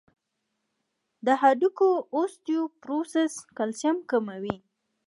د 1.25 1.27
هډوکو 1.41 1.89
اوسټيوپوروسس 2.17 3.33
کلسیم 3.57 3.97
کموي. 4.11 4.55